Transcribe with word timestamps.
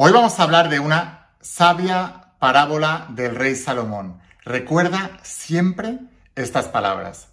Hoy 0.00 0.12
vamos 0.12 0.38
a 0.38 0.44
hablar 0.44 0.68
de 0.68 0.78
una 0.78 1.26
sabia 1.40 2.30
parábola 2.38 3.06
del 3.08 3.34
rey 3.34 3.56
Salomón. 3.56 4.20
Recuerda 4.44 5.18
siempre 5.24 5.98
estas 6.36 6.66
palabras. 6.66 7.30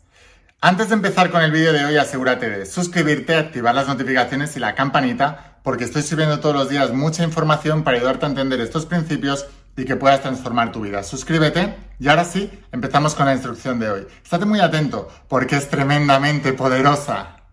Antes 0.61 0.90
de 0.90 0.96
empezar 0.96 1.30
con 1.30 1.43
el 1.43 1.51
vídeo 1.51 1.74
de 1.74 1.86
hoy, 1.86 1.98
asegúrate 1.98 2.50
de 2.50 2.66
suscribirte, 2.66 3.36
activar 3.36 3.75
las 3.75 3.88
notificaciones 3.88 4.58
y 4.58 4.59
la 4.59 4.74
campanita, 4.74 5.59
porque 5.62 5.83
estoy 5.83 6.01
subiendo 6.01 6.40
todos 6.40 6.56
los 6.56 6.67
días 6.67 6.92
mucha 6.92 7.24
información 7.24 7.83
para 7.83 7.98
ayudarte 7.98 8.25
a 8.25 8.30
entender 8.30 8.59
estos 8.59 8.88
principios 8.88 9.45
y 9.77 9.86
que 9.86 9.95
puedas 9.95 10.23
transformar 10.23 10.71
tu 10.71 10.82
vida. 10.82 11.04
Suscríbete 11.04 11.75
y 12.00 12.07
ahora 12.07 12.25
sí, 12.25 12.50
empezamos 12.71 13.13
con 13.13 13.27
la 13.27 13.34
instrucción 13.34 13.79
de 13.79 13.91
hoy. 13.91 14.07
Estate 14.23 14.45
muy 14.45 14.59
atento 14.59 15.07
porque 15.27 15.57
es 15.57 15.70
tremendamente 15.70 16.52
poderosa. 16.54 17.45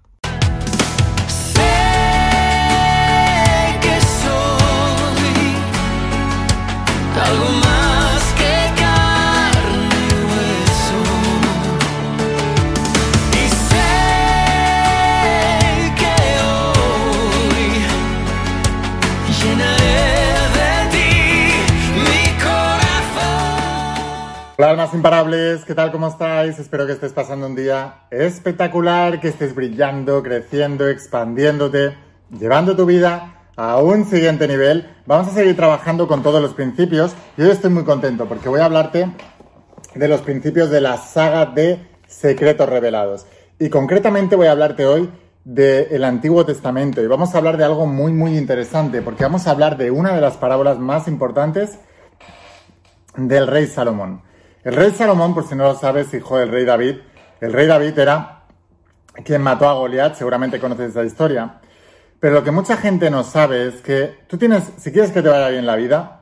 Imparables, 24.95 25.64
¿qué 25.64 25.75
tal? 25.75 25.93
¿Cómo 25.93 26.09
estáis? 26.09 26.59
Espero 26.59 26.87
que 26.87 26.93
estés 26.93 27.13
pasando 27.13 27.46
un 27.46 27.55
día 27.55 28.07
espectacular, 28.11 29.21
que 29.21 29.29
estés 29.29 29.55
brillando, 29.55 30.23
creciendo, 30.23 30.89
expandiéndote, 30.89 31.96
llevando 32.31 32.77
tu 32.77 32.87
vida 32.87 33.47
a 33.56 33.78
un 33.78 34.05
siguiente 34.05 34.48
nivel. 34.48 34.89
Vamos 35.06 35.28
a 35.28 35.31
seguir 35.34 35.56
trabajando 35.56 36.09
con 36.09 36.23
todos 36.23 36.42
los 36.42 36.55
principios 36.55 37.14
y 37.36 37.42
hoy 37.42 37.50
estoy 37.50 37.70
muy 37.70 37.84
contento 37.84 38.27
porque 38.27 38.48
voy 38.48 38.61
a 38.61 38.67
hablarte 38.67 39.11
de 39.94 40.08
los 40.08 40.20
principios 40.22 40.70
de 40.70 40.81
la 40.81 40.97
saga 40.97 41.47
de 41.47 41.86
secretos 42.06 42.69
revelados. 42.69 43.27
Y 43.59 43.69
concretamente 43.69 44.36
voy 44.36 44.48
a 44.48 44.53
hablarte 44.53 44.86
hoy 44.86 45.11
del 45.44 46.05
Antiguo 46.05 46.44
Testamento 46.44 47.03
y 47.03 47.06
vamos 47.06 47.34
a 47.34 47.38
hablar 47.38 47.56
de 47.56 47.64
algo 47.64 47.86
muy 47.86 48.12
muy 48.12 48.36
interesante 48.38 49.03
porque 49.03 49.25
vamos 49.25 49.47
a 49.47 49.50
hablar 49.50 49.77
de 49.77 49.91
una 49.91 50.14
de 50.14 50.20
las 50.20 50.36
parábolas 50.36 50.78
más 50.78 51.09
importantes 51.09 51.78
del 53.16 53.47
rey 53.47 53.66
Salomón. 53.66 54.22
El 54.64 54.74
rey 54.74 54.92
Salomón, 54.92 55.34
por 55.34 55.46
si 55.48 55.56
no 55.56 55.64
lo 55.64 55.74
sabes, 55.74 56.14
hijo 56.14 56.38
del 56.38 56.48
rey 56.48 56.64
David, 56.64 56.96
el 57.41 57.52
rey 57.52 57.66
David 57.66 57.98
era 57.98 58.44
quien 59.24 59.42
mató 59.42 59.69
a 59.69 59.74
Goliat, 59.74 60.14
seguramente 60.14 60.60
conoces 60.60 60.91
esa 60.91 61.04
historia. 61.04 61.60
Pero 62.20 62.34
lo 62.34 62.44
que 62.44 62.52
mucha 62.52 62.77
gente 62.77 63.10
no 63.10 63.24
sabe 63.24 63.66
es 63.66 63.82
que 63.82 64.20
tú 64.28 64.38
tienes, 64.38 64.62
si 64.77 64.92
quieres 64.92 65.10
que 65.10 65.22
te 65.22 65.28
vaya 65.28 65.48
bien 65.48 65.66
la 65.66 65.74
vida, 65.74 66.20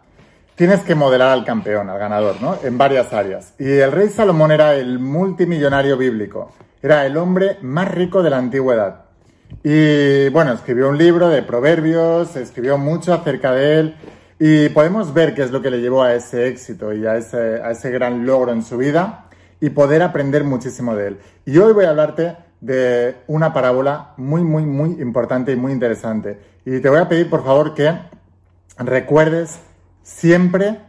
tienes 0.55 0.81
que 0.81 0.95
modelar 0.95 1.29
al 1.29 1.45
campeón, 1.45 1.91
al 1.91 1.99
ganador, 1.99 2.41
¿no? 2.41 2.57
En 2.63 2.79
varias 2.79 3.13
áreas. 3.13 3.53
Y 3.59 3.71
el 3.71 3.93
rey 3.93 4.09
Salomón 4.09 4.53
era 4.53 4.75
el 4.75 4.99
multimillonario 4.99 5.99
bíblico. 5.99 6.53
Era 6.83 7.05
el 7.05 7.19
hombre 7.19 7.59
más 7.61 7.91
rico 7.91 8.23
de 8.23 8.31
la 8.31 8.39
antigüedad. 8.39 9.05
Y 9.63 10.31
bueno, 10.31 10.53
escribió 10.53 10.89
un 10.89 10.97
libro 10.97 11.29
de 11.29 11.43
proverbios, 11.43 12.35
escribió 12.37 12.79
mucho 12.79 13.13
acerca 13.13 13.53
de 13.53 13.81
él. 13.81 13.97
Y 14.43 14.71
podemos 14.71 15.13
ver 15.13 15.35
qué 15.35 15.43
es 15.43 15.51
lo 15.51 15.61
que 15.61 15.71
le 15.71 15.83
llevó 15.83 16.03
a 16.03 16.15
ese 16.15 16.49
éxito 16.49 16.95
y 16.95 17.07
a 17.07 17.17
ese, 17.17 17.61
a 17.63 17.73
ese 17.73 17.91
gran 17.91 18.25
logro 18.25 18.53
en 18.53 18.63
su 18.63 18.79
vida 18.79 19.27
y 19.61 19.69
poder 19.69 20.01
aprender 20.01 20.45
muchísimo 20.45 20.97
de 20.97 21.09
él. 21.09 21.19
Y 21.45 21.59
hoy 21.59 21.75
voy 21.75 21.85
a 21.85 21.91
hablarte 21.91 22.39
de 22.63 23.17
una 23.27 23.53
parábola 23.53 24.15
muy, 24.17 24.43
muy, 24.43 24.65
muy 24.65 24.93
importante 25.03 25.53
y 25.53 25.57
muy 25.57 25.73
interesante. 25.73 26.41
Y 26.65 26.81
te 26.81 26.89
voy 26.89 27.01
a 27.01 27.07
pedir, 27.07 27.29
por 27.29 27.45
favor, 27.45 27.75
que 27.75 27.95
recuerdes 28.79 29.59
siempre 30.03 30.81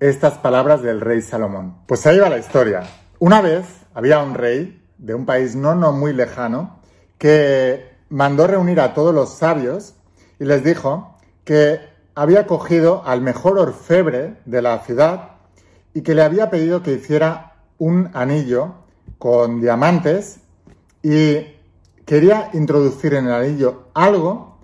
estas 0.00 0.36
palabras 0.38 0.82
del 0.82 1.00
rey 1.00 1.22
Salomón. 1.22 1.76
Pues 1.86 2.04
ahí 2.04 2.18
va 2.18 2.28
la 2.28 2.38
historia. 2.38 2.82
Una 3.20 3.40
vez 3.40 3.64
había 3.94 4.18
un 4.18 4.34
rey 4.34 4.84
de 4.98 5.14
un 5.14 5.24
país 5.24 5.54
no, 5.54 5.76
no 5.76 5.92
muy 5.92 6.12
lejano 6.12 6.80
que 7.16 7.92
mandó 8.08 8.48
reunir 8.48 8.80
a 8.80 8.92
todos 8.92 9.14
los 9.14 9.34
sabios 9.34 9.94
y 10.40 10.46
les 10.46 10.64
dijo 10.64 11.16
que 11.44 11.96
había 12.18 12.48
cogido 12.48 13.04
al 13.06 13.20
mejor 13.20 13.60
orfebre 13.60 14.38
de 14.44 14.60
la 14.60 14.80
ciudad 14.80 15.36
y 15.94 16.02
que 16.02 16.16
le 16.16 16.22
había 16.22 16.50
pedido 16.50 16.82
que 16.82 16.94
hiciera 16.94 17.52
un 17.78 18.10
anillo 18.12 18.74
con 19.18 19.60
diamantes 19.60 20.40
y 21.00 21.46
quería 22.04 22.50
introducir 22.54 23.14
en 23.14 23.26
el 23.26 23.32
anillo 23.32 23.84
algo 23.94 24.58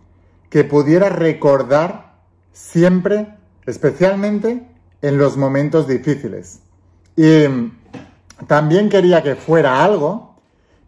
que 0.50 0.64
pudiera 0.64 1.10
recordar 1.10 2.16
siempre, 2.52 3.36
especialmente 3.66 4.68
en 5.00 5.16
los 5.16 5.36
momentos 5.36 5.86
difíciles. 5.86 6.58
Y 7.14 7.44
también 8.48 8.88
quería 8.88 9.22
que 9.22 9.36
fuera 9.36 9.84
algo 9.84 10.34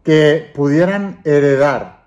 que 0.02 0.50
pudieran 0.52 1.20
heredar 1.22 2.06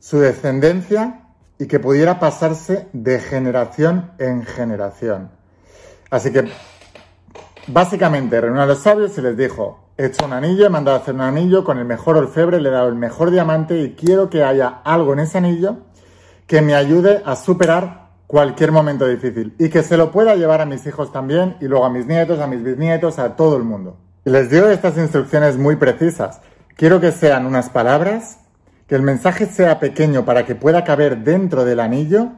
su 0.00 0.18
descendencia 0.18 1.25
y 1.58 1.66
que 1.66 1.80
pudiera 1.80 2.18
pasarse 2.18 2.88
de 2.92 3.18
generación 3.18 4.12
en 4.18 4.44
generación. 4.44 5.30
Así 6.10 6.32
que 6.32 6.48
básicamente 7.66 8.40
reunió 8.40 8.62
a 8.62 8.66
los 8.66 8.80
sabios 8.80 9.16
y 9.18 9.22
les 9.22 9.36
dijo, 9.36 9.90
he 9.96 10.06
hecho 10.06 10.26
un 10.26 10.32
anillo, 10.32 10.66
he 10.66 10.70
mandado 10.70 10.98
a 10.98 11.00
hacer 11.00 11.14
un 11.14 11.22
anillo 11.22 11.64
con 11.64 11.78
el 11.78 11.84
mejor 11.84 12.16
orfebre, 12.16 12.60
le 12.60 12.68
he 12.68 12.72
dado 12.72 12.88
el 12.88 12.94
mejor 12.94 13.30
diamante 13.30 13.78
y 13.80 13.94
quiero 13.94 14.28
que 14.28 14.44
haya 14.44 14.68
algo 14.84 15.12
en 15.14 15.20
ese 15.20 15.38
anillo 15.38 15.78
que 16.46 16.62
me 16.62 16.74
ayude 16.74 17.22
a 17.24 17.34
superar 17.34 18.06
cualquier 18.26 18.72
momento 18.72 19.06
difícil 19.06 19.54
y 19.58 19.68
que 19.68 19.82
se 19.82 19.96
lo 19.96 20.12
pueda 20.12 20.36
llevar 20.36 20.60
a 20.60 20.66
mis 20.66 20.86
hijos 20.86 21.12
también 21.12 21.56
y 21.60 21.66
luego 21.66 21.84
a 21.84 21.90
mis 21.90 22.06
nietos, 22.06 22.40
a 22.40 22.46
mis 22.46 22.62
bisnietos, 22.62 23.18
a 23.18 23.36
todo 23.36 23.56
el 23.56 23.64
mundo. 23.64 23.98
Y 24.24 24.30
les 24.30 24.50
dio 24.50 24.68
estas 24.70 24.96
instrucciones 24.98 25.56
muy 25.56 25.76
precisas. 25.76 26.40
Quiero 26.76 27.00
que 27.00 27.12
sean 27.12 27.46
unas 27.46 27.70
palabras 27.70 28.40
que 28.86 28.94
el 28.94 29.02
mensaje 29.02 29.46
sea 29.46 29.80
pequeño 29.80 30.24
para 30.24 30.44
que 30.46 30.54
pueda 30.54 30.84
caber 30.84 31.18
dentro 31.18 31.64
del 31.64 31.80
anillo 31.80 32.32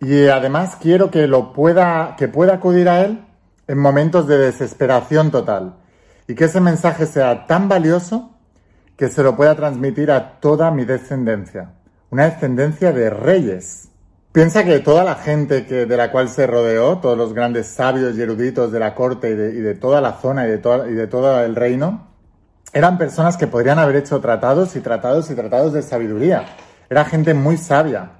y 0.00 0.26
además 0.28 0.76
quiero 0.80 1.10
que 1.10 1.26
lo 1.26 1.52
pueda 1.52 2.16
que 2.16 2.28
pueda 2.28 2.54
acudir 2.54 2.88
a 2.88 3.04
él 3.04 3.24
en 3.66 3.78
momentos 3.78 4.26
de 4.26 4.38
desesperación 4.38 5.30
total 5.30 5.74
y 6.26 6.34
que 6.34 6.44
ese 6.44 6.60
mensaje 6.60 7.06
sea 7.06 7.46
tan 7.46 7.68
valioso 7.68 8.30
que 8.96 9.08
se 9.08 9.22
lo 9.22 9.36
pueda 9.36 9.54
transmitir 9.54 10.10
a 10.10 10.40
toda 10.40 10.70
mi 10.70 10.84
descendencia, 10.84 11.72
una 12.10 12.24
descendencia 12.24 12.92
de 12.92 13.10
reyes. 13.10 13.88
Piensa 14.30 14.62
que 14.62 14.78
toda 14.78 15.04
la 15.04 15.16
gente 15.16 15.66
que, 15.66 15.86
de 15.86 15.96
la 15.96 16.12
cual 16.12 16.28
se 16.28 16.46
rodeó, 16.46 16.98
todos 16.98 17.16
los 17.18 17.32
grandes 17.32 17.66
sabios 17.66 18.16
y 18.16 18.22
eruditos 18.22 18.70
de 18.70 18.78
la 18.78 18.94
corte 18.94 19.30
y 19.30 19.34
de, 19.34 19.74
toda 19.74 20.00
la 20.00 20.20
zona 20.20 20.46
y 20.46 20.50
de, 20.50 20.60
y 20.90 20.92
de 20.92 21.06
todo 21.06 21.42
el 21.42 21.56
reino, 21.56 22.09
eran 22.72 22.98
personas 22.98 23.36
que 23.36 23.46
podrían 23.46 23.78
haber 23.78 23.96
hecho 23.96 24.20
tratados 24.20 24.76
y 24.76 24.80
tratados 24.80 25.30
y 25.30 25.34
tratados 25.34 25.72
de 25.72 25.82
sabiduría. 25.82 26.44
Era 26.88 27.04
gente 27.04 27.34
muy 27.34 27.56
sabia. 27.56 28.10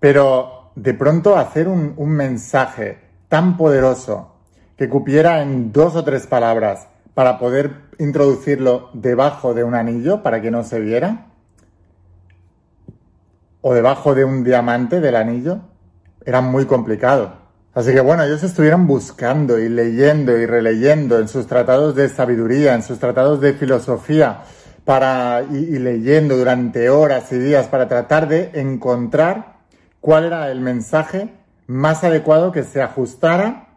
Pero 0.00 0.70
de 0.74 0.94
pronto 0.94 1.36
hacer 1.36 1.68
un, 1.68 1.94
mensaje 2.10 2.98
tan 3.28 3.56
poderoso 3.56 4.34
que 4.76 4.88
cupiera 4.88 5.42
en 5.42 5.72
dos 5.72 5.96
o 5.96 6.04
tres 6.04 6.26
palabras 6.26 6.88
para 7.14 7.38
poder 7.38 7.86
introducirlo 7.98 8.90
debajo 8.92 9.54
de 9.54 9.64
un 9.64 9.74
anillo 9.74 10.22
para 10.22 10.42
que 10.42 10.50
no 10.50 10.64
se 10.64 10.80
viera, 10.80 11.28
o 13.62 13.72
debajo 13.72 14.14
de 14.14 14.24
un 14.24 14.44
diamante 14.44 15.00
del 15.00 15.16
anillo, 15.16 15.60
era 16.24 16.40
muy 16.40 16.66
complicado. 16.66 17.45
Así 17.76 17.92
que 17.92 18.00
bueno, 18.00 18.22
ellos 18.24 18.42
estuvieron 18.42 18.86
buscando 18.86 19.58
y 19.58 19.68
leyendo 19.68 20.34
y 20.38 20.46
releyendo 20.46 21.18
en 21.18 21.28
sus 21.28 21.46
tratados 21.46 21.94
de 21.94 22.08
sabiduría, 22.08 22.74
en 22.74 22.82
sus 22.82 22.98
tratados 22.98 23.42
de 23.42 23.52
filosofía, 23.52 24.44
para, 24.86 25.42
y, 25.42 25.78
leyendo 25.78 26.38
durante 26.38 26.88
horas 26.88 27.30
y 27.32 27.38
días 27.38 27.66
para 27.68 27.86
tratar 27.86 28.28
de 28.28 28.50
encontrar 28.54 29.58
cuál 30.00 30.24
era 30.24 30.50
el 30.50 30.62
mensaje 30.62 31.34
más 31.66 32.02
adecuado 32.02 32.50
que 32.50 32.62
se 32.64 32.80
ajustara 32.80 33.68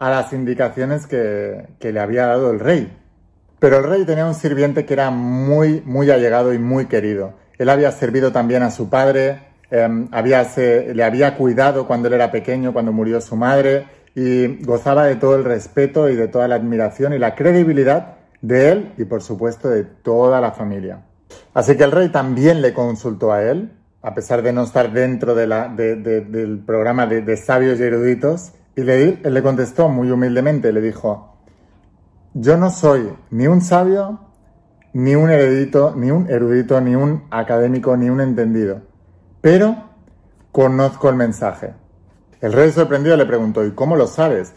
a 0.00 0.10
las 0.10 0.32
indicaciones 0.32 1.06
que, 1.06 1.68
que 1.78 1.92
le 1.92 2.00
había 2.00 2.26
dado 2.26 2.50
el 2.50 2.58
rey. 2.58 2.92
Pero 3.60 3.78
el 3.78 3.84
rey 3.84 4.04
tenía 4.04 4.26
un 4.26 4.34
sirviente 4.34 4.84
que 4.84 4.94
era 4.94 5.12
muy, 5.12 5.80
muy 5.84 6.10
allegado 6.10 6.52
y 6.54 6.58
muy 6.58 6.86
querido. 6.86 7.34
Él 7.56 7.68
había 7.68 7.92
servido 7.92 8.32
también 8.32 8.64
a 8.64 8.72
su 8.72 8.90
padre, 8.90 9.53
Em, 9.76 10.08
le 10.08 11.02
había 11.02 11.36
cuidado 11.36 11.88
cuando 11.88 12.06
él 12.06 12.14
era 12.14 12.30
pequeño, 12.30 12.72
cuando 12.72 12.92
murió 12.92 13.20
su 13.20 13.34
madre, 13.34 13.88
y 14.14 14.62
gozaba 14.64 15.06
de 15.06 15.16
todo 15.16 15.34
el 15.34 15.42
respeto 15.42 16.08
y 16.08 16.14
de 16.14 16.28
toda 16.28 16.46
la 16.46 16.54
admiración 16.54 17.12
y 17.12 17.18
la 17.18 17.34
credibilidad 17.34 18.18
de 18.40 18.70
él 18.70 18.92
y 18.96 19.04
por 19.04 19.20
supuesto 19.20 19.68
de 19.68 19.82
toda 19.82 20.40
la 20.40 20.52
familia. 20.52 21.02
Así 21.54 21.76
que 21.76 21.82
el 21.82 21.90
rey 21.90 22.10
también 22.10 22.62
le 22.62 22.72
consultó 22.72 23.32
a 23.32 23.42
él, 23.42 23.72
a 24.00 24.14
pesar 24.14 24.42
de 24.42 24.52
no 24.52 24.62
estar 24.62 24.92
dentro 24.92 25.34
del 25.34 26.62
programa 26.64 27.08
de, 27.08 27.36
sabios 27.36 27.80
y 27.80 27.82
eruditos, 27.82 28.52
y 28.76 28.82
le, 28.82 29.18
él 29.24 29.34
le 29.34 29.42
contestó 29.42 29.88
muy 29.88 30.08
humildemente, 30.08 30.72
le 30.72 30.82
dijo, 30.82 31.34
yo 32.32 32.56
no 32.56 32.70
soy 32.70 33.08
ni 33.30 33.48
un 33.48 33.60
sabio, 33.60 34.20
ni 34.92 35.16
un 35.16 35.30
erudito, 35.30 35.94
ni 35.96 36.12
un 36.12 36.30
erudito, 36.30 36.80
ni 36.80 36.94
un 36.94 37.24
académico, 37.32 37.96
ni 37.96 38.08
un 38.08 38.20
entendido 38.20 38.93
pero 39.44 39.76
conozco 40.52 41.10
el 41.10 41.16
mensaje. 41.16 41.74
El 42.40 42.54
rey 42.54 42.70
sorprendido 42.70 43.14
le 43.14 43.26
preguntó, 43.26 43.62
¿y 43.62 43.72
cómo 43.72 43.94
lo 43.94 44.06
sabes? 44.06 44.54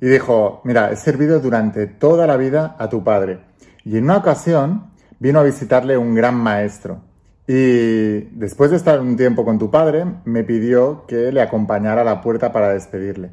Y 0.00 0.06
dijo, 0.06 0.60
mira, 0.62 0.92
he 0.92 0.96
servido 0.96 1.40
durante 1.40 1.88
toda 1.88 2.28
la 2.28 2.36
vida 2.36 2.76
a 2.78 2.88
tu 2.88 3.02
padre. 3.02 3.40
Y 3.84 3.96
en 3.96 4.04
una 4.04 4.18
ocasión 4.18 4.92
vino 5.18 5.40
a 5.40 5.42
visitarle 5.42 5.98
un 5.98 6.14
gran 6.14 6.36
maestro. 6.36 7.00
Y 7.48 8.20
después 8.38 8.70
de 8.70 8.76
estar 8.76 9.00
un 9.00 9.16
tiempo 9.16 9.44
con 9.44 9.58
tu 9.58 9.68
padre, 9.68 10.04
me 10.24 10.44
pidió 10.44 11.06
que 11.08 11.32
le 11.32 11.42
acompañara 11.42 12.02
a 12.02 12.04
la 12.04 12.20
puerta 12.20 12.52
para 12.52 12.68
despedirle. 12.68 13.32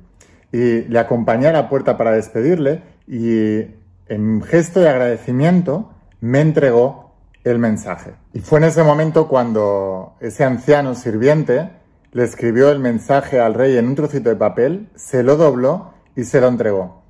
Y 0.51 0.81
le 0.81 0.97
acompañé 0.97 1.45
a 1.45 1.53
la 1.53 1.69
puerta 1.69 1.95
para 1.95 2.09
despedirle 2.09 2.81
y 3.07 3.67
en 4.07 4.41
gesto 4.41 4.79
de 4.79 4.89
agradecimiento 4.89 5.91
me 6.21 6.41
entregó 6.41 7.06
el 7.49 7.59
mensaje. 7.59 8.15
Y 8.33 8.39
fue 8.39 8.59
en 8.59 8.65
ese 8.65 8.83
momento 8.83 9.27
cuando 9.27 10.15
ese 10.19 10.43
anciano 10.43 10.95
sirviente 10.95 11.69
le 12.11 12.23
escribió 12.23 12.71
el 12.71 12.79
mensaje 12.79 13.39
al 13.39 13.53
rey 13.53 13.77
en 13.77 13.87
un 13.87 13.95
trocito 13.95 14.29
de 14.29 14.35
papel, 14.35 14.89
se 14.95 15.23
lo 15.23 15.35
dobló 15.35 15.93
y 16.15 16.23
se 16.23 16.41
lo 16.41 16.47
entregó. 16.47 17.03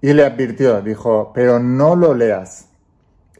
Y 0.00 0.12
le 0.12 0.24
advirtió, 0.24 0.80
dijo, 0.82 1.32
pero 1.34 1.58
no 1.58 1.96
lo 1.96 2.14
leas, 2.14 2.68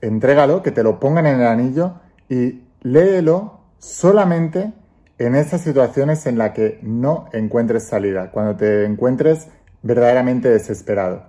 entrégalo, 0.00 0.62
que 0.62 0.72
te 0.72 0.82
lo 0.82 1.00
pongan 1.00 1.26
en 1.26 1.40
el 1.40 1.46
anillo 1.46 1.94
y 2.28 2.62
léelo 2.82 3.60
solamente 3.78 4.72
en 5.18 5.34
esas 5.34 5.62
situaciones 5.62 6.26
en 6.26 6.38
las 6.38 6.50
que 6.50 6.78
no 6.82 7.28
encuentres 7.32 7.84
salida, 7.84 8.30
cuando 8.30 8.56
te 8.56 8.84
encuentres 8.84 9.48
verdaderamente 9.82 10.48
desesperado. 10.48 11.24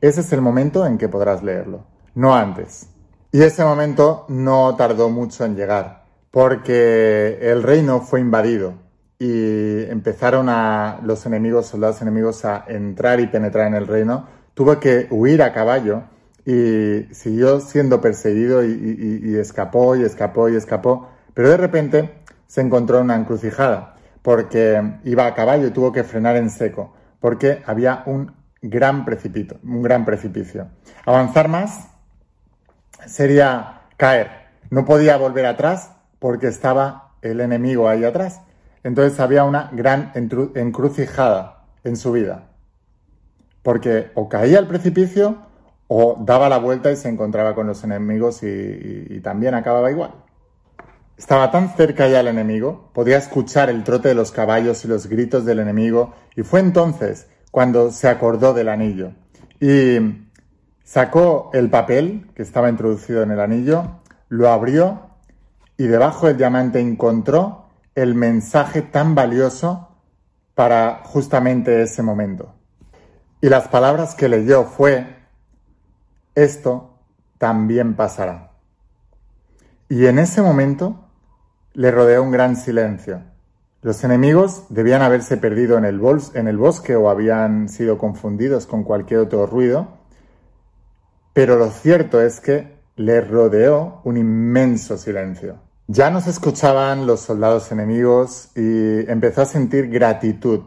Ese 0.00 0.20
es 0.20 0.32
el 0.32 0.40
momento 0.40 0.86
en 0.86 0.98
que 0.98 1.08
podrás 1.08 1.42
leerlo, 1.42 1.84
no 2.14 2.34
antes. 2.34 2.88
Y 3.32 3.42
ese 3.42 3.64
momento 3.64 4.24
no 4.28 4.74
tardó 4.76 5.10
mucho 5.10 5.44
en 5.44 5.56
llegar, 5.56 6.04
porque 6.30 7.38
el 7.42 7.62
reino 7.62 8.00
fue 8.00 8.20
invadido 8.20 8.74
y 9.18 9.84
empezaron 9.84 10.48
a 10.48 11.00
los 11.02 11.24
enemigos, 11.26 11.66
soldados 11.66 12.02
enemigos, 12.02 12.44
a 12.44 12.64
entrar 12.68 13.20
y 13.20 13.26
penetrar 13.26 13.66
en 13.66 13.74
el 13.74 13.86
reino. 13.86 14.26
Tuvo 14.54 14.78
que 14.78 15.06
huir 15.10 15.42
a 15.42 15.52
caballo 15.52 16.04
y 16.44 17.12
siguió 17.12 17.60
siendo 17.60 18.00
perseguido 18.00 18.64
y, 18.64 19.36
escapó 19.36 19.96
y 19.96 20.04
escapó 20.04 20.48
y 20.48 20.56
escapó, 20.56 21.08
pero 21.34 21.50
de 21.50 21.56
repente 21.56 22.14
se 22.46 22.60
encontró 22.60 22.98
en 22.98 23.04
una 23.04 23.16
encrucijada 23.16 23.96
porque 24.22 24.98
iba 25.04 25.26
a 25.26 25.34
caballo 25.34 25.66
y 25.66 25.70
tuvo 25.70 25.92
que 25.92 26.04
frenar 26.04 26.36
en 26.36 26.50
seco 26.50 26.94
porque 27.20 27.62
había 27.66 28.02
un 28.06 28.32
gran 28.62 29.04
precipito, 29.04 29.56
un 29.64 29.82
gran 29.82 30.04
precipicio. 30.04 30.68
Avanzar 31.04 31.48
más 31.48 31.88
sería 33.06 33.82
caer. 33.96 34.46
No 34.70 34.84
podía 34.84 35.16
volver 35.16 35.46
atrás 35.46 35.92
porque 36.18 36.48
estaba 36.48 37.14
el 37.22 37.40
enemigo 37.40 37.88
ahí 37.88 38.04
atrás. 38.04 38.40
Entonces 38.82 39.18
había 39.20 39.44
una 39.44 39.70
gran 39.72 40.12
encrucijada 40.14 41.64
en 41.84 41.96
su 41.96 42.12
vida. 42.12 42.50
Porque 43.62 44.10
o 44.14 44.28
caía 44.28 44.58
al 44.58 44.68
precipicio 44.68 45.46
o 45.88 46.16
daba 46.20 46.48
la 46.48 46.58
vuelta 46.58 46.90
y 46.90 46.96
se 46.96 47.08
encontraba 47.08 47.54
con 47.54 47.66
los 47.66 47.82
enemigos 47.84 48.42
y, 48.42 49.20
también 49.22 49.54
acababa 49.54 49.90
igual. 49.90 50.12
Estaba 51.16 51.50
tan 51.50 51.74
cerca 51.76 52.08
ya 52.08 52.20
el 52.20 52.28
enemigo, 52.28 52.90
podía 52.92 53.16
escuchar 53.16 53.70
el 53.70 53.84
trote 53.84 54.08
de 54.08 54.14
los 54.14 54.32
caballos 54.32 54.84
y 54.84 54.88
los 54.88 55.06
gritos 55.06 55.44
del 55.44 55.60
enemigo, 55.60 56.14
y 56.36 56.42
fue 56.42 56.60
entonces 56.60 57.26
cuando 57.50 57.90
se 57.90 58.08
acordó 58.08 58.52
del 58.52 58.68
anillo. 58.68 59.12
Y 59.60 60.25
sacó 60.86 61.50
el 61.52 61.68
papel 61.68 62.30
que 62.34 62.42
estaba 62.42 62.70
introducido 62.70 63.22
en 63.24 63.32
el 63.32 63.40
anillo, 63.40 63.98
lo 64.28 64.50
abrió 64.50 65.10
y 65.76 65.88
debajo 65.88 66.28
del 66.28 66.38
diamante 66.38 66.78
encontró 66.78 67.66
el 67.96 68.14
mensaje 68.14 68.82
tan 68.82 69.16
valioso 69.16 69.88
para 70.54 71.02
justamente 71.04 71.82
ese 71.82 72.02
momento. 72.02 72.54
Y 73.40 73.48
las 73.48 73.66
palabras 73.66 74.14
que 74.14 74.28
leyó 74.28 74.64
fue, 74.64 75.16
esto 76.36 76.94
también 77.36 77.96
pasará. 77.96 78.52
Y 79.88 80.06
en 80.06 80.20
ese 80.20 80.40
momento 80.40 81.08
le 81.74 81.90
rodeó 81.90 82.22
un 82.22 82.30
gran 82.30 82.56
silencio. 82.56 83.22
Los 83.82 84.04
enemigos 84.04 84.64
debían 84.68 85.02
haberse 85.02 85.36
perdido 85.36 85.78
en 85.78 85.84
el, 85.84 86.00
en 86.34 86.46
el 86.46 86.56
bosque 86.56 86.94
o 86.94 87.10
habían 87.10 87.68
sido 87.68 87.98
confundidos 87.98 88.66
con 88.66 88.84
cualquier 88.84 89.20
otro 89.20 89.46
ruido, 89.46 90.05
pero 91.36 91.56
lo 91.56 91.68
cierto 91.68 92.22
es 92.22 92.40
que 92.40 92.78
le 92.96 93.20
rodeó 93.20 94.00
un 94.04 94.16
inmenso 94.16 94.96
silencio. 94.96 95.58
Ya 95.86 96.08
no 96.08 96.22
se 96.22 96.30
escuchaban 96.30 97.06
los 97.06 97.20
soldados 97.20 97.70
enemigos 97.70 98.48
y 98.56 99.10
empezó 99.10 99.42
a 99.42 99.44
sentir 99.44 99.90
gratitud 99.90 100.60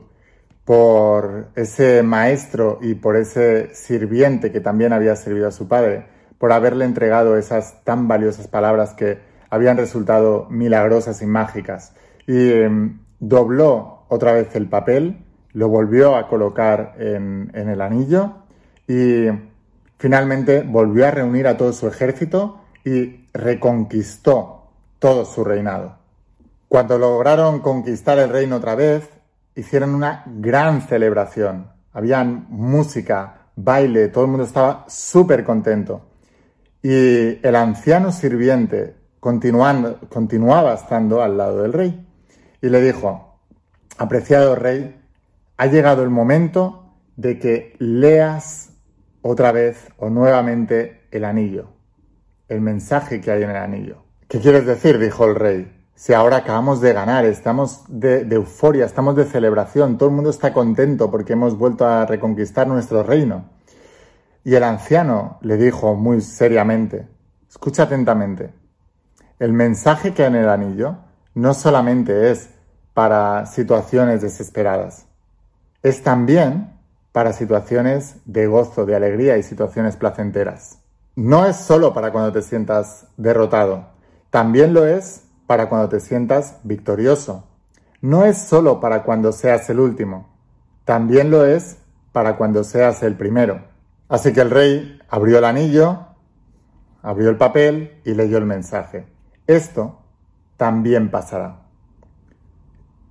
por 0.66 1.48
ese 1.56 2.04
maestro 2.04 2.78
y 2.84 2.94
por 2.94 3.16
ese 3.16 3.74
sirviente 3.74 4.52
que 4.52 4.62
también 4.62 4.94
había 4.94 5.16
servido 5.16 5.48
a 5.48 5.52
su 5.52 5.68
padre, 5.68 6.06
por 6.38 6.52
haberle 6.52 6.86
entregado 6.86 7.36
esas 7.36 7.84
tan 7.84 8.08
valiosas 8.08 8.48
palabras 8.48 8.94
que 8.94 9.18
habían 9.50 9.76
resultado 9.76 10.46
milagrosas 10.52 11.24
y 11.24 11.26
mágicas. 11.26 11.94
Y 12.28 12.52
em, 12.52 13.00
dobló 13.20 14.06
otra 14.08 14.34
vez 14.34 14.56
el 14.56 14.70
papel, 14.70 15.26
lo 15.52 15.68
volvió 15.68 16.16
a 16.16 16.28
colocar 16.28 16.94
en, 17.00 17.50
en 17.56 17.70
el 17.70 17.82
anillo 17.82 18.34
y 18.88 19.30
finalmente 20.00 20.64
volvió 20.64 21.06
a 21.06 21.12
reunir 21.12 21.46
a 21.48 21.58
todo 21.58 21.74
su 21.74 21.88
ejército 21.88 22.62
y 22.84 23.28
reconquistó 23.34 24.72
todo 24.98 25.26
su 25.26 25.44
reinado. 25.44 25.98
Cuando 26.68 26.98
lograron 26.98 27.60
conquistar 27.60 28.18
el 28.18 28.30
reino 28.30 28.56
otra 28.56 28.76
vez, 28.76 29.08
hicieron 29.56 29.94
una 29.94 30.24
gran 30.26 30.82
celebración. 30.82 31.68
Habían 31.94 32.48
música, 32.50 33.50
baile, 33.56 34.08
todo 34.08 34.24
el 34.24 34.32
mundo 34.32 34.46
estaba 34.46 34.86
súper 34.88 35.44
contento. 35.44 36.08
Y 36.82 37.46
el 37.46 37.56
anciano 37.56 38.12
sirviente 38.12 38.96
continuando, 39.20 40.00
continuaba 40.08 40.74
estando 40.74 41.22
al 41.22 41.38
lado 41.38 41.62
del 41.64 41.74
rey. 41.74 42.08
Y 42.62 42.70
le 42.70 42.82
dijo, 42.82 43.40
apreciado 43.98 44.56
rey, 44.56 44.96
ha 45.58 45.66
llegado 45.66 46.04
el 46.04 46.10
momento 46.10 46.94
de 47.18 47.38
que 47.38 47.76
leas 47.80 48.70
otra 49.22 49.52
vez 49.52 49.88
o 49.98 50.10
nuevamente 50.10 51.08
el 51.12 51.26
anillo, 51.26 51.70
el 52.48 52.62
mensaje 52.62 53.22
que 53.22 53.32
hay 53.32 53.44
en 53.44 53.50
el 53.50 53.58
anillo. 53.58 54.04
¿Qué 54.28 54.40
quieres 54.40 54.66
decir? 54.66 55.00
dijo 55.00 55.26
el 55.26 55.36
rey 55.36 55.80
si 56.00 56.14
ahora 56.14 56.38
acabamos 56.38 56.80
de 56.80 56.94
ganar, 56.94 57.26
estamos 57.26 57.84
de, 57.90 58.22
euforia, 58.32 58.86
estamos 58.86 59.18
de 59.18 59.26
celebración, 59.26 59.98
todo 59.98 60.08
el 60.08 60.16
mundo 60.16 60.30
está 60.30 60.54
contento 60.54 61.12
porque 61.12 61.34
hemos 61.34 61.58
vuelto 61.58 61.86
a 61.86 62.06
reconquistar 62.06 62.66
nuestro 62.68 63.04
reino. 63.04 63.50
Y 64.46 64.56
el 64.56 64.64
anciano 64.64 65.40
le 65.42 65.58
dijo 65.58 65.96
muy 65.96 66.22
seriamente, 66.22 67.06
escucha 67.50 67.84
atentamente, 67.84 68.54
el 69.40 69.52
mensaje 69.52 70.14
que 70.14 70.22
hay 70.22 70.30
en 70.30 70.36
el 70.36 70.48
anillo 70.48 71.00
no 71.34 71.54
solamente 71.54 72.32
es 72.32 72.50
para 72.94 73.46
situaciones 73.46 74.22
desesperadas, 74.22 75.06
es 75.84 76.02
también 76.02 76.79
para 77.12 77.34
situaciones 77.34 78.18
de 78.26 78.48
gozo, 78.48 78.86
de 78.86 78.96
alegría 78.96 79.38
y 79.38 79.44
situaciones 79.44 79.96
placenteras. 79.98 80.80
No 81.16 81.46
es 81.46 81.56
solo 81.56 81.94
para 81.94 82.12
cuando 82.12 82.32
te 82.32 82.42
sientas 82.42 83.08
derrotado, 83.18 83.88
también 84.30 84.74
lo 84.74 84.86
es 84.86 85.24
para 85.48 85.68
cuando 85.70 85.90
te 85.90 86.00
sientas 86.00 86.60
victorioso. 86.64 87.46
No 88.02 88.24
es 88.24 88.38
solo 88.38 88.80
para 88.80 89.04
cuando 89.04 89.32
seas 89.32 89.70
el 89.70 89.80
último, 89.80 90.30
también 90.86 91.32
lo 91.32 91.46
es 91.46 91.78
para 92.12 92.38
cuando 92.38 92.64
seas 92.64 93.04
el 93.04 93.16
primero. 93.16 93.62
Así 94.08 94.34
que 94.34 94.42
el 94.42 94.50
rey 94.50 95.00
abrió 95.10 95.40
el 95.40 95.46
anillo, 95.46 96.08
abrió 97.02 97.30
el 97.30 97.38
papel 97.38 98.00
y 98.06 98.14
leyó 98.14 98.38
el 98.38 98.46
mensaje. 98.46 99.06
Esto 99.48 100.00
también 100.58 101.12
pasará. 101.12 101.62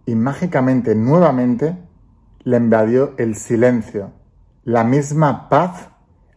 Y 0.07 0.15
mágicamente, 0.15 0.95
nuevamente, 0.95 1.77
le 2.49 2.57
invadió 2.57 3.13
el 3.19 3.35
silencio, 3.37 4.11
la 4.65 4.83
misma 4.83 5.51
paz 5.51 5.91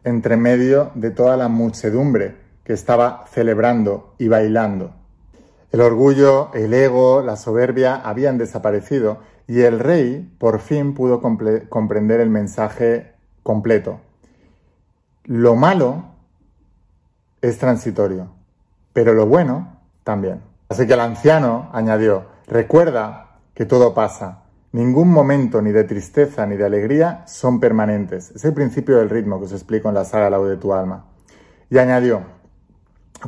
entre 0.03 0.35
medio 0.35 0.91
de 0.93 1.09
toda 1.09 1.37
la 1.37 1.47
muchedumbre 1.47 2.35
que 2.65 2.73
estaba 2.73 3.23
celebrando 3.31 4.13
y 4.17 4.27
bailando. 4.27 4.91
El 5.71 5.79
orgullo, 5.79 6.53
el 6.53 6.73
ego, 6.73 7.21
la 7.21 7.37
soberbia 7.37 7.95
habían 7.95 8.37
desaparecido 8.37 9.19
y 9.47 9.61
el 9.61 9.79
rey 9.79 10.29
por 10.37 10.59
fin 10.59 10.95
pudo 10.95 11.21
comprender 11.21 12.19
el 12.19 12.29
mensaje 12.29 13.13
completo. 13.41 14.01
Lo 15.23 15.55
malo 15.55 16.07
es 17.41 17.57
transitorio, 17.57 18.33
pero 18.91 19.13
lo 19.13 19.27
bueno 19.27 19.79
también. 20.03 20.41
Así 20.67 20.85
que 20.85 20.93
el 20.93 20.99
anciano 20.99 21.69
añadió, 21.71 22.25
recuerda 22.47 23.37
que 23.53 23.65
todo 23.65 23.93
pasa. 23.93 24.40
Ningún 24.73 25.09
momento 25.09 25.61
ni 25.61 25.71
de 25.71 25.83
tristeza 25.83 26.45
ni 26.45 26.55
de 26.55 26.65
alegría 26.65 27.23
son 27.27 27.59
permanentes. 27.59 28.31
Es 28.31 28.45
el 28.45 28.53
principio 28.53 28.97
del 28.97 29.09
ritmo 29.09 29.37
que 29.39 29.45
os 29.45 29.51
explico 29.51 29.89
en 29.89 29.95
la 29.95 30.05
saga 30.05 30.29
La 30.29 30.39
de 30.39 30.55
tu 30.55 30.73
alma. 30.73 31.05
Y 31.69 31.77
añadió, 31.77 32.21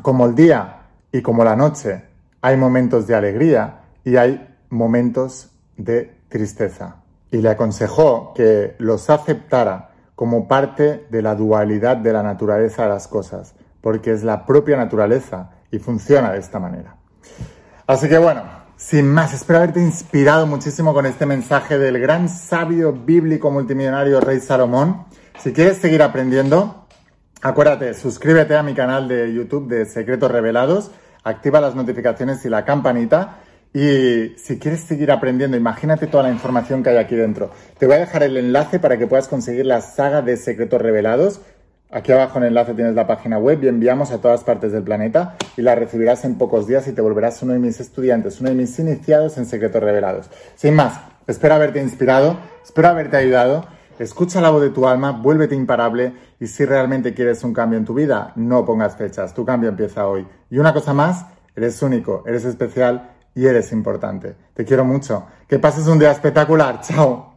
como 0.01 0.25
el 0.25 0.35
día 0.35 0.83
y 1.12 1.21
como 1.21 1.43
la 1.43 1.55
noche 1.55 2.05
hay 2.41 2.55
momentos 2.57 3.07
de 3.07 3.15
alegría 3.15 3.81
y 4.03 4.15
hay 4.15 4.55
momentos 4.69 5.51
de 5.77 6.15
tristeza. 6.29 6.97
y 7.31 7.38
le 7.38 7.50
aconsejó 7.50 8.31
que 8.35 8.75
los 8.77 9.09
aceptara 9.09 9.89
como 10.15 10.47
parte 10.47 11.07
de 11.09 11.21
la 11.23 11.33
dualidad 11.33 11.97
de 11.97 12.13
la 12.13 12.21
naturaleza 12.21 12.83
de 12.83 12.89
las 12.89 13.07
cosas, 13.07 13.55
porque 13.81 14.12
es 14.12 14.23
la 14.23 14.45
propia 14.45 14.77
naturaleza 14.77 15.50
y 15.71 15.79
funciona 15.79 16.31
de 16.31 16.38
esta 16.38 16.59
manera. 16.59 16.95
Así 17.88 18.07
que 18.07 18.19
bueno, 18.19 18.43
sin 18.88 19.08
más, 19.08 19.34
espero 19.34 19.60
haberte 19.60 19.80
inspirado 19.80 20.46
muchísimo 20.46 20.94
con 20.94 21.06
este 21.06 21.25
mensaje 21.25 21.78
del 21.78 22.00
gran 22.00 22.28
sabio 22.28 22.92
bíblico 22.92 23.50
multimillonario 23.50 24.20
Rey 24.20 24.40
Salomón. 24.42 25.06
Si 25.40 25.54
quieres 25.54 25.78
seguir 25.78 26.04
aprendiendo, 26.04 26.86
acuérdate, 27.42 27.94
suscríbete 27.94 28.58
a 28.58 28.62
mi 28.62 28.74
canal 28.74 29.08
de 29.08 29.34
YouTube 29.34 29.70
de 29.70 29.86
Secretos 29.86 30.30
Revelados, 30.30 30.92
activa 31.24 31.62
las 31.62 31.75
notificaciones 31.75 32.44
y 32.44 32.50
la 32.50 32.66
campanita. 32.66 33.40
Y 33.74 34.36
si 34.38 34.60
quieres 34.60 34.82
seguir 34.82 35.12
aprendiendo, 35.12 35.56
imagínate 35.56 36.06
toda 36.06 36.24
la 36.24 36.30
información 36.30 36.84
que 36.84 36.90
hay 36.90 36.98
aquí 36.98 37.16
dentro. 37.16 37.52
Te 37.80 37.88
voy 37.88 37.96
a 37.96 38.00
dejar 38.00 38.22
el 38.24 38.36
enlace 38.36 38.80
para 38.80 38.98
que 38.98 39.08
puedas 39.08 39.30
conseguir 39.30 39.66
la 39.66 39.80
saga 39.80 40.22
de 40.22 40.36
Secretos 40.36 40.82
Revelados 40.82 41.40
Aquí 41.93 42.12
abajo 42.12 42.39
en 42.39 42.45
el 42.45 42.47
enlace 42.47 42.73
tienes 42.73 42.95
la 42.95 43.05
página 43.05 43.38
web 43.38 43.63
y 43.63 43.67
enviamos 43.67 44.09
a 44.09 44.17
todas 44.17 44.43
partes 44.43 44.71
del 44.71 44.81
planeta 44.81 45.35
y 45.55 45.62
la 45.62 45.75
recibirás 45.75 46.25
en 46.25 46.39
pocos 46.39 46.65
días 46.65 46.88
y 46.88 46.91
te 46.91 47.01
volverás 47.01 47.43
uno 47.43 47.53
de 47.53 47.59
mis 47.59 47.79
estudiantes, 47.79 48.41
uno 48.41 48.50
de 48.50 48.55
mis 48.55 48.79
iniciados 48.79 49.38
en 49.38 49.45
secretos 49.45 49.83
revelados. 49.83 50.31
Sin 50.55 50.73
más, 50.73 51.00
espero 51.27 51.53
haberte 51.53 51.79
inspirado, 51.79 52.39
espero 52.63 52.88
haberte 52.88 53.17
ayudado. 53.17 53.67
Escucha 54.00 54.41
la 54.41 54.50
voz 54.50 54.63
de 54.63 54.71
tu 54.71 54.88
alma, 54.88 55.12
vuélvete 55.12 55.53
imparable 55.53 56.13
y 56.39 56.47
si 56.47 56.65
realmente 56.65 57.13
quieres 57.13 57.43
un 57.43 57.53
cambio 57.53 57.77
en 57.77 57.85
tu 57.85 57.93
vida, 57.93 58.33
no 58.38 58.65
pongas 58.65 58.95
fechas, 58.95 59.35
tu 59.35 59.45
cambio 59.45 59.69
empieza 59.69 60.07
hoy. 60.07 60.27
Y 60.50 60.57
una 60.57 60.73
cosa 60.73 60.95
más, 60.95 61.27
eres 61.55 61.79
único, 61.83 62.23
eres 62.25 62.43
especial 62.43 63.12
y 63.35 63.45
eres 63.45 63.71
importante. 63.71 64.35
Te 64.55 64.65
quiero 64.65 64.83
mucho. 64.83 65.27
Que 65.47 65.59
pases 65.59 65.85
un 65.85 66.00
día 66.00 66.09
espectacular. 66.09 66.81
Chao. 66.81 67.33